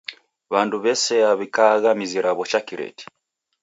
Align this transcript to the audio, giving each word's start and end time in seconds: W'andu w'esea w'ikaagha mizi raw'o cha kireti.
W'andu 0.51 0.77
w'esea 0.83 1.31
w'ikaagha 1.39 1.89
mizi 1.99 2.19
raw'o 2.25 2.43
cha 2.51 2.59
kireti. 2.67 3.05